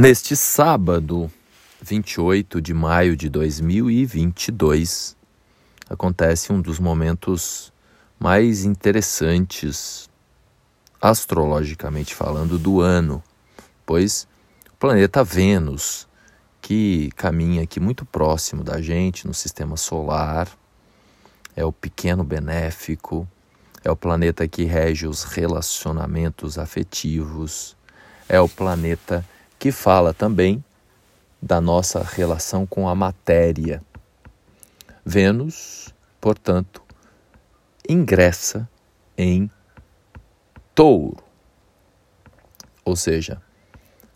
Neste 0.00 0.34
sábado, 0.34 1.30
28 1.82 2.62
de 2.62 2.72
maio 2.72 3.14
de 3.14 3.28
2022, 3.28 5.14
acontece 5.90 6.50
um 6.50 6.58
dos 6.58 6.78
momentos 6.78 7.70
mais 8.18 8.64
interessantes, 8.64 10.08
astrologicamente 11.02 12.14
falando, 12.14 12.58
do 12.58 12.80
ano, 12.80 13.22
pois 13.84 14.26
o 14.72 14.76
planeta 14.78 15.22
Vênus, 15.22 16.08
que 16.62 17.10
caminha 17.14 17.64
aqui 17.64 17.78
muito 17.78 18.06
próximo 18.06 18.64
da 18.64 18.80
gente 18.80 19.26
no 19.26 19.34
sistema 19.34 19.76
solar, 19.76 20.48
é 21.54 21.62
o 21.62 21.72
pequeno 21.72 22.24
benéfico, 22.24 23.28
é 23.84 23.90
o 23.90 23.96
planeta 23.96 24.48
que 24.48 24.64
rege 24.64 25.06
os 25.06 25.24
relacionamentos 25.24 26.58
afetivos, 26.58 27.76
é 28.26 28.40
o 28.40 28.48
planeta 28.48 29.22
que 29.22 29.39
fala 29.70 30.14
também 30.14 30.64
da 31.40 31.60
nossa 31.60 32.02
relação 32.02 32.66
com 32.66 32.88
a 32.88 32.94
matéria. 32.94 33.82
Vênus, 35.04 35.94
portanto, 36.20 36.82
ingressa 37.88 38.68
em 39.16 39.50
Touro, 40.74 41.22
ou 42.84 42.96
seja, 42.96 43.40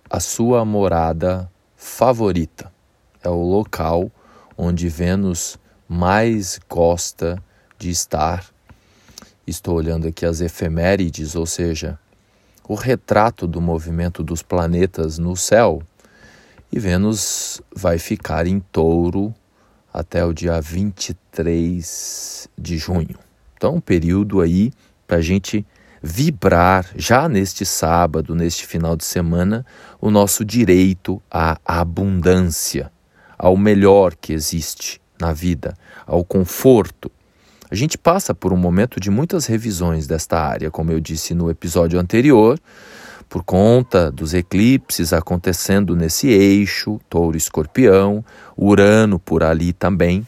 a 0.08 0.20
sua 0.20 0.64
morada 0.64 1.50
favorita. 1.76 2.72
É 3.22 3.28
o 3.28 3.42
local 3.42 4.10
onde 4.56 4.88
Vênus 4.88 5.58
mais 5.88 6.58
gosta 6.68 7.42
de 7.78 7.90
estar. 7.90 8.46
Estou 9.46 9.76
olhando 9.76 10.08
aqui 10.08 10.24
as 10.24 10.40
efemérides, 10.40 11.34
ou 11.34 11.44
seja, 11.46 11.98
o 12.66 12.74
retrato 12.74 13.46
do 13.46 13.60
movimento 13.60 14.22
dos 14.22 14.42
planetas 14.42 15.18
no 15.18 15.36
céu. 15.36 15.82
E 16.72 16.78
Vênus 16.78 17.60
vai 17.74 17.98
ficar 17.98 18.46
em 18.46 18.58
touro 18.58 19.34
até 19.92 20.24
o 20.24 20.32
dia 20.32 20.60
23 20.60 22.48
de 22.58 22.78
junho. 22.78 23.18
Então, 23.56 23.76
um 23.76 23.80
período 23.80 24.40
aí 24.40 24.72
para 25.06 25.18
a 25.18 25.22
gente 25.22 25.64
vibrar 26.02 26.90
já 26.96 27.28
neste 27.28 27.64
sábado, 27.64 28.34
neste 28.34 28.66
final 28.66 28.96
de 28.96 29.04
semana, 29.04 29.64
o 30.00 30.10
nosso 30.10 30.44
direito 30.44 31.22
à 31.30 31.58
abundância, 31.64 32.90
ao 33.38 33.56
melhor 33.56 34.14
que 34.14 34.32
existe 34.32 35.00
na 35.18 35.32
vida, 35.32 35.74
ao 36.06 36.24
conforto, 36.24 37.10
a 37.70 37.74
gente 37.74 37.96
passa 37.96 38.34
por 38.34 38.52
um 38.52 38.56
momento 38.56 39.00
de 39.00 39.10
muitas 39.10 39.46
revisões 39.46 40.06
desta 40.06 40.38
área, 40.38 40.70
como 40.70 40.92
eu 40.92 41.00
disse 41.00 41.34
no 41.34 41.50
episódio 41.50 41.98
anterior, 41.98 42.58
por 43.28 43.42
conta 43.42 44.10
dos 44.12 44.34
eclipses 44.34 45.12
acontecendo 45.12 45.96
nesse 45.96 46.28
eixo, 46.28 47.00
touro 47.08 47.36
escorpião, 47.36 48.24
Urano 48.56 49.18
por 49.18 49.42
ali 49.42 49.72
também. 49.72 50.26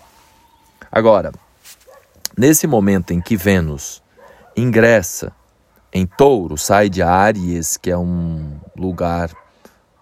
Agora, 0.91 1.31
nesse 2.37 2.67
momento 2.67 3.12
em 3.12 3.20
que 3.20 3.37
Vênus 3.37 4.03
ingressa 4.57 5.33
em 5.92 6.07
touro, 6.07 6.57
sai 6.57 6.89
de 6.89 7.03
Áries, 7.03 7.77
que 7.77 7.91
é 7.91 7.97
um 7.97 8.59
lugar 8.77 9.31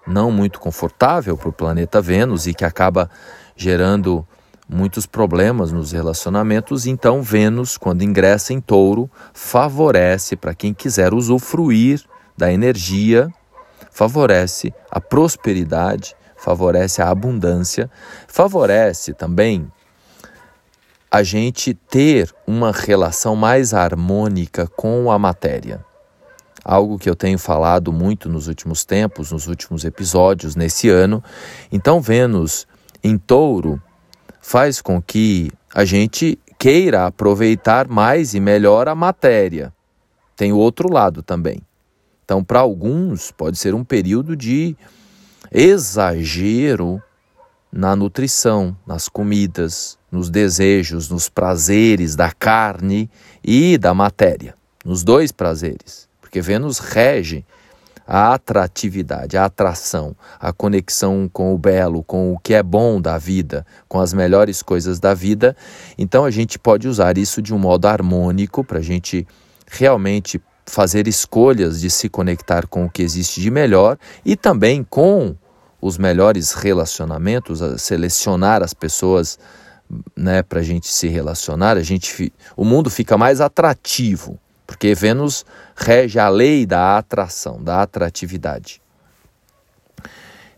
não 0.06 0.30
muito 0.30 0.60
confortável 0.60 1.36
para 1.36 1.48
o 1.48 1.52
planeta 1.52 2.00
Vênus 2.00 2.46
e 2.46 2.54
que 2.54 2.64
acaba 2.64 3.10
gerando 3.56 4.26
muitos 4.68 5.06
problemas 5.06 5.72
nos 5.72 5.92
relacionamentos, 5.92 6.86
então 6.86 7.22
Vênus, 7.22 7.76
quando 7.76 8.02
ingressa 8.02 8.52
em 8.52 8.60
touro, 8.60 9.10
favorece 9.32 10.36
para 10.36 10.54
quem 10.54 10.72
quiser 10.72 11.12
usufruir 11.12 12.02
da 12.36 12.52
energia, 12.52 13.32
favorece 13.90 14.72
a 14.90 15.00
prosperidade, 15.00 16.16
favorece 16.36 17.00
a 17.00 17.10
abundância, 17.10 17.90
favorece 18.26 19.14
também 19.14 19.70
a 21.10 21.22
gente 21.22 21.74
ter 21.74 22.34
uma 22.44 22.72
relação 22.72 23.36
mais 23.36 23.72
harmônica 23.72 24.66
com 24.76 25.12
a 25.12 25.18
matéria. 25.18 25.84
Algo 26.64 26.98
que 26.98 27.08
eu 27.08 27.14
tenho 27.14 27.38
falado 27.38 27.92
muito 27.92 28.28
nos 28.28 28.48
últimos 28.48 28.84
tempos, 28.84 29.30
nos 29.30 29.46
últimos 29.46 29.84
episódios, 29.84 30.56
nesse 30.56 30.88
ano. 30.88 31.22
Então, 31.70 32.00
Vênus 32.00 32.66
em 33.02 33.16
touro 33.16 33.80
faz 34.44 34.82
com 34.82 35.00
que 35.00 35.50
a 35.74 35.86
gente 35.86 36.38
queira 36.58 37.06
aproveitar 37.06 37.88
mais 37.88 38.34
e 38.34 38.40
melhor 38.40 38.88
a 38.88 38.94
matéria. 38.94 39.72
Tem 40.36 40.52
o 40.52 40.58
outro 40.58 40.92
lado 40.92 41.22
também. 41.22 41.62
Então, 42.22 42.44
para 42.44 42.60
alguns, 42.60 43.30
pode 43.30 43.56
ser 43.56 43.74
um 43.74 43.82
período 43.82 44.36
de 44.36 44.76
exagero 45.50 47.02
na 47.72 47.96
nutrição, 47.96 48.76
nas 48.86 49.08
comidas, 49.08 49.98
nos 50.12 50.28
desejos, 50.28 51.08
nos 51.08 51.26
prazeres 51.30 52.14
da 52.14 52.30
carne 52.30 53.10
e 53.42 53.78
da 53.78 53.94
matéria, 53.94 54.54
nos 54.84 55.02
dois 55.02 55.32
prazeres, 55.32 56.06
porque 56.20 56.42
Vênus 56.42 56.78
rege 56.78 57.46
a 58.06 58.34
atratividade, 58.34 59.36
a 59.36 59.46
atração, 59.46 60.14
a 60.38 60.52
conexão 60.52 61.28
com 61.32 61.54
o 61.54 61.58
belo, 61.58 62.02
com 62.02 62.32
o 62.32 62.38
que 62.38 62.54
é 62.54 62.62
bom 62.62 63.00
da 63.00 63.16
vida, 63.16 63.66
com 63.88 64.00
as 64.00 64.12
melhores 64.12 64.62
coisas 64.62 65.00
da 65.00 65.14
vida. 65.14 65.56
Então 65.96 66.24
a 66.24 66.30
gente 66.30 66.58
pode 66.58 66.86
usar 66.86 67.16
isso 67.16 67.40
de 67.40 67.54
um 67.54 67.58
modo 67.58 67.86
harmônico 67.86 68.62
para 68.62 68.78
a 68.78 68.82
gente 68.82 69.26
realmente 69.66 70.40
fazer 70.66 71.06
escolhas 71.08 71.80
de 71.80 71.90
se 71.90 72.08
conectar 72.08 72.66
com 72.66 72.84
o 72.84 72.90
que 72.90 73.02
existe 73.02 73.40
de 73.40 73.50
melhor 73.50 73.98
e 74.24 74.36
também 74.36 74.82
com 74.82 75.36
os 75.80 75.98
melhores 75.98 76.52
relacionamentos, 76.52 77.60
selecionar 77.80 78.62
as 78.62 78.72
pessoas 78.72 79.38
né, 80.16 80.42
para 80.42 80.60
a 80.60 80.62
gente 80.62 80.88
se 80.88 81.08
relacionar, 81.08 81.76
a 81.76 81.82
gente, 81.82 82.32
o 82.56 82.64
mundo 82.64 82.88
fica 82.88 83.18
mais 83.18 83.40
atrativo 83.40 84.38
porque 84.66 84.94
Vênus 84.94 85.44
rege 85.76 86.18
a 86.18 86.28
lei 86.28 86.64
da 86.66 86.98
atração, 86.98 87.62
da 87.62 87.82
atratividade. 87.82 88.80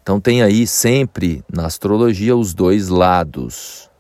Então 0.03 0.21
tem 0.21 0.43
aí 0.43 0.67
sempre 0.67 1.45
na 1.53 1.67
astrologia 1.67 2.37
os 2.37 2.55
dois 2.55 2.89
lados 2.89 3.91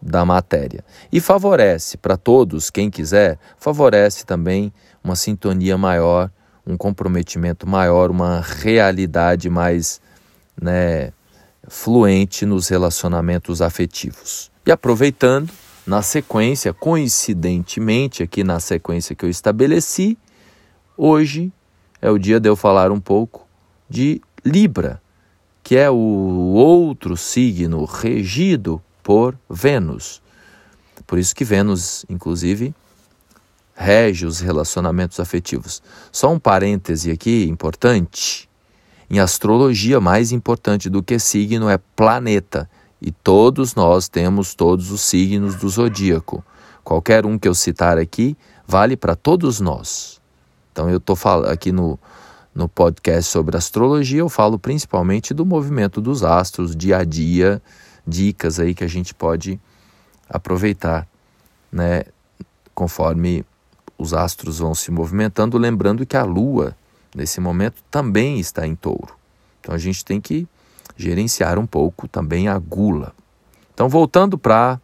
da 0.00 0.24
matéria. 0.24 0.84
E 1.10 1.20
favorece 1.20 1.96
para 1.96 2.16
todos, 2.16 2.68
quem 2.68 2.90
quiser, 2.90 3.38
favorece 3.58 4.26
também 4.26 4.70
uma 5.02 5.16
sintonia 5.16 5.78
maior, 5.78 6.30
um 6.66 6.76
comprometimento 6.76 7.66
maior, 7.66 8.10
uma 8.10 8.42
realidade 8.42 9.48
mais 9.48 10.00
né, 10.60 11.12
fluente 11.66 12.44
nos 12.44 12.68
relacionamentos 12.68 13.62
afetivos. 13.62 14.50
E 14.66 14.70
aproveitando, 14.70 15.50
na 15.86 16.00
sequência, 16.02 16.72
coincidentemente, 16.72 18.22
aqui 18.22 18.42
na 18.42 18.58
sequência 18.58 19.14
que 19.14 19.24
eu 19.24 19.30
estabeleci, 19.30 20.16
hoje 20.96 21.52
é 22.00 22.10
o 22.10 22.18
dia 22.18 22.40
de 22.40 22.48
eu 22.48 22.56
falar 22.56 22.90
um 22.90 23.00
pouco 23.00 23.46
de 23.88 24.20
Libra, 24.44 25.00
que 25.62 25.76
é 25.76 25.90
o 25.90 25.94
outro 25.94 27.16
signo 27.16 27.84
regido 27.84 28.82
por 29.02 29.38
Vênus. 29.48 30.22
Por 31.06 31.18
isso 31.18 31.34
que 31.34 31.44
Vênus, 31.44 32.04
inclusive, 32.08 32.74
rege 33.74 34.24
os 34.24 34.40
relacionamentos 34.40 35.20
afetivos. 35.20 35.82
Só 36.10 36.32
um 36.32 36.38
parêntese 36.38 37.10
aqui 37.10 37.44
importante. 37.48 38.48
Em 39.10 39.18
astrologia, 39.18 40.00
mais 40.00 40.32
importante 40.32 40.88
do 40.88 41.02
que 41.02 41.18
signo 41.18 41.68
é 41.68 41.78
planeta. 41.78 42.68
E 43.06 43.12
todos 43.12 43.74
nós 43.74 44.08
temos 44.08 44.54
todos 44.54 44.90
os 44.90 45.02
signos 45.02 45.56
do 45.56 45.68
zodíaco. 45.68 46.42
Qualquer 46.82 47.26
um 47.26 47.38
que 47.38 47.46
eu 47.46 47.54
citar 47.54 47.98
aqui 47.98 48.34
vale 48.66 48.96
para 48.96 49.14
todos 49.14 49.60
nós. 49.60 50.22
Então 50.72 50.88
eu 50.88 50.96
estou 50.96 51.14
aqui 51.46 51.70
no, 51.70 51.98
no 52.54 52.66
podcast 52.66 53.30
sobre 53.30 53.58
astrologia, 53.58 54.20
eu 54.20 54.30
falo 54.30 54.58
principalmente 54.58 55.34
do 55.34 55.44
movimento 55.44 56.00
dos 56.00 56.24
astros, 56.24 56.74
dia 56.74 56.96
a 56.96 57.04
dia, 57.04 57.60
dicas 58.06 58.58
aí 58.58 58.74
que 58.74 58.84
a 58.84 58.88
gente 58.88 59.14
pode 59.14 59.60
aproveitar, 60.26 61.06
né? 61.70 62.04
Conforme 62.74 63.44
os 63.98 64.14
astros 64.14 64.60
vão 64.60 64.74
se 64.74 64.90
movimentando, 64.90 65.58
lembrando 65.58 66.06
que 66.06 66.16
a 66.16 66.24
Lua, 66.24 66.74
nesse 67.14 67.38
momento, 67.38 67.84
também 67.90 68.40
está 68.40 68.66
em 68.66 68.74
touro. 68.74 69.14
Então 69.60 69.74
a 69.74 69.78
gente 69.78 70.02
tem 70.02 70.22
que 70.22 70.48
gerenciar 70.96 71.58
um 71.58 71.66
pouco 71.66 72.06
também 72.06 72.48
a 72.48 72.58
gula. 72.58 73.12
Então, 73.72 73.88
voltando 73.88 74.38
para 74.38 74.80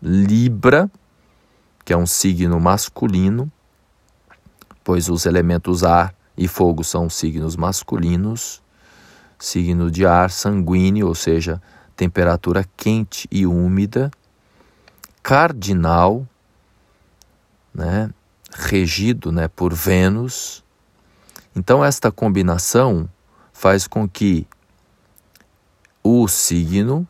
Libra, 0.00 0.90
que 1.84 1.92
é 1.92 1.96
um 1.96 2.06
signo 2.06 2.60
masculino, 2.60 3.50
pois 4.84 5.08
os 5.08 5.26
elementos 5.26 5.84
ar 5.84 6.14
e 6.36 6.48
fogo 6.48 6.82
são 6.84 7.10
signos 7.10 7.56
masculinos, 7.56 8.62
signo 9.38 9.90
de 9.90 10.06
ar 10.06 10.30
sanguíneo, 10.30 11.08
ou 11.08 11.14
seja, 11.14 11.60
temperatura 11.96 12.64
quente 12.76 13.28
e 13.30 13.46
úmida, 13.46 14.10
cardinal, 15.22 16.26
né, 17.74 18.10
regido 18.54 19.32
né, 19.32 19.48
por 19.48 19.74
Vênus. 19.74 20.64
Então, 21.54 21.84
esta 21.84 22.10
combinação 22.10 23.08
faz 23.52 23.86
com 23.86 24.08
que 24.08 24.46
o 26.02 26.26
signo 26.26 27.06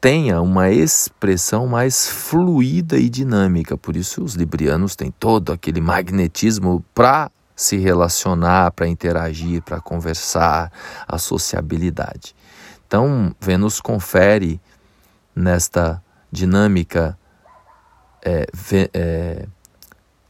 tenha 0.00 0.40
uma 0.40 0.70
expressão 0.70 1.66
mais 1.66 2.08
fluida 2.08 2.96
e 2.96 3.10
dinâmica. 3.10 3.76
Por 3.76 3.96
isso, 3.96 4.24
os 4.24 4.34
librianos 4.34 4.96
têm 4.96 5.10
todo 5.10 5.52
aquele 5.52 5.80
magnetismo 5.80 6.82
para 6.94 7.30
se 7.54 7.76
relacionar, 7.76 8.70
para 8.72 8.88
interagir, 8.88 9.62
para 9.62 9.80
conversar, 9.80 10.72
a 11.06 11.18
sociabilidade. 11.18 12.34
Então, 12.86 13.34
Vênus 13.38 13.80
confere 13.80 14.58
nesta 15.36 16.02
dinâmica 16.32 17.18
é, 18.24 18.46
é, 18.94 19.46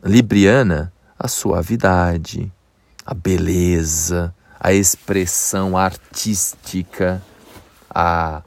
libriana 0.02 0.92
a 1.16 1.28
suavidade, 1.28 2.52
a 3.06 3.14
beleza, 3.14 4.34
a 4.58 4.72
expressão 4.72 5.76
artística, 5.76 7.22
a 7.90 8.42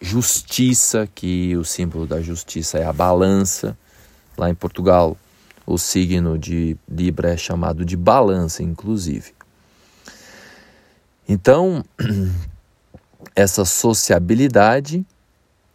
justiça, 0.00 1.08
que 1.14 1.56
o 1.56 1.64
símbolo 1.64 2.06
da 2.06 2.20
justiça 2.20 2.78
é 2.78 2.84
a 2.84 2.92
balança. 2.92 3.76
Lá 4.36 4.50
em 4.50 4.54
Portugal, 4.54 5.16
o 5.66 5.78
signo 5.78 6.38
de 6.38 6.76
Libra 6.88 7.34
é 7.34 7.36
chamado 7.36 7.84
de 7.84 7.96
balança, 7.96 8.62
inclusive. 8.62 9.32
Então, 11.28 11.84
essa 13.36 13.64
sociabilidade 13.64 15.06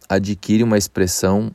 adquire 0.08 0.62
uma 0.62 0.78
expressão 0.78 1.50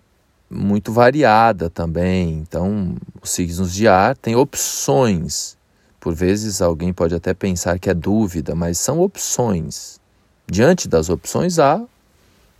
muito 0.50 0.92
variada 0.92 1.70
também. 1.70 2.34
Então, 2.40 2.96
os 3.22 3.30
signos 3.30 3.74
de 3.74 3.88
ar 3.88 4.16
têm 4.18 4.36
opções. 4.36 5.58
Por 6.00 6.14
vezes 6.14 6.62
alguém 6.62 6.92
pode 6.92 7.16
até 7.16 7.34
pensar 7.34 7.80
que 7.80 7.90
é 7.90 7.94
dúvida, 7.94 8.54
mas 8.54 8.78
são 8.78 9.00
opções. 9.00 10.00
Diante 10.48 10.88
das 10.88 11.10
opções 11.10 11.60
há, 11.60 11.82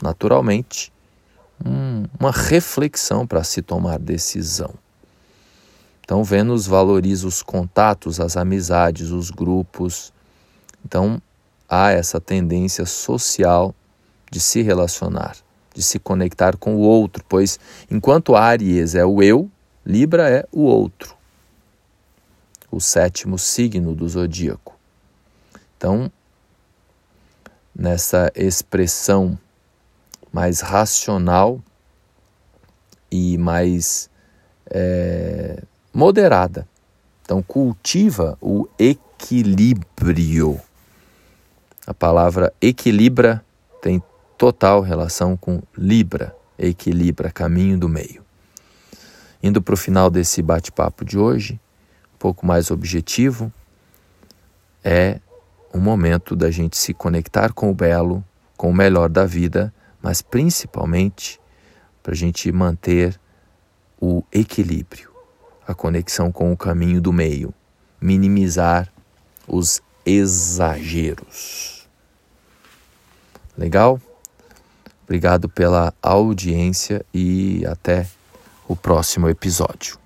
naturalmente, 0.02 0.92
um, 1.64 2.06
uma 2.20 2.32
reflexão 2.32 3.28
para 3.28 3.44
se 3.44 3.62
tomar 3.62 4.00
decisão. 4.00 4.74
Então, 6.04 6.24
Vênus 6.24 6.66
valoriza 6.66 7.28
os 7.28 7.42
contatos, 7.42 8.20
as 8.20 8.36
amizades, 8.36 9.10
os 9.10 9.32
grupos. 9.32 10.12
Então, 10.86 11.22
há 11.70 11.92
essa 11.92 12.20
tendência 12.20 12.86
social 12.86 13.74
de 14.30 14.40
se 14.40 14.62
relacionar, 14.62 15.38
de 15.74 15.82
se 15.82 16.00
conectar 16.00 16.58
com 16.58 16.76
o 16.76 16.80
outro, 16.80 17.24
pois 17.28 17.60
enquanto 17.90 18.36
Áries 18.36 18.96
é 18.96 19.06
o 19.06 19.22
eu, 19.22 19.50
Libra 19.86 20.30
é 20.30 20.46
o 20.52 20.62
outro, 20.62 21.16
o 22.72 22.80
sétimo 22.80 23.38
signo 23.38 23.94
do 23.94 24.08
zodíaco. 24.08 24.78
Então, 25.78 26.12
nessa 27.76 28.32
expressão 28.36 29.38
mais 30.32 30.62
racional 30.62 31.62
e 33.12 33.38
mais 33.38 34.10
é, 34.70 35.62
moderada. 35.94 36.68
Então, 37.22 37.42
cultiva 37.42 38.38
o 38.42 38.68
equilíbrio. 38.78 40.60
A 41.86 41.94
palavra 41.94 42.54
equilibra 42.62 43.44
tem 43.82 44.02
total 44.38 44.82
relação 44.82 45.38
com 45.38 45.62
Libra, 45.78 46.36
equilibra, 46.58 47.32
caminho 47.32 47.78
do 47.78 47.88
meio. 47.88 48.24
Indo 49.42 49.62
para 49.62 49.74
o 49.74 49.78
final 49.78 50.10
desse 50.10 50.42
bate-papo 50.42 51.06
de 51.06 51.18
hoje, 51.18 51.60
um 52.16 52.18
pouco 52.18 52.46
mais 52.46 52.72
objetivo, 52.72 53.52
é 54.84 55.20
um 55.74 55.80
momento 55.80 56.36
da 56.36 56.52
gente 56.52 56.78
se 56.78 56.94
conectar 56.94 57.52
com 57.52 57.72
o 57.72 57.74
belo, 57.74 58.24
com 58.56 58.70
o 58.70 58.74
melhor 58.74 59.10
da 59.10 59.26
vida, 59.26 59.74
mas 60.02 60.22
principalmente 60.22 61.40
para 62.02 62.14
a 62.14 62.16
gente 62.16 62.52
manter 62.52 63.20
o 64.00 64.24
equilíbrio, 64.32 65.10
a 65.68 65.74
conexão 65.74 66.32
com 66.32 66.52
o 66.52 66.58
caminho 66.58 67.02
do 67.02 67.14
meio, 67.14 67.54
minimizar 68.00 68.92
os 69.48 69.82
exageros. 70.06 71.88
Legal? 73.58 74.00
Obrigado 75.04 75.48
pela 75.48 75.94
audiência 76.02 77.06
e 77.14 77.66
até 77.66 78.08
o 78.68 78.76
próximo 78.76 79.30
episódio. 79.30 80.03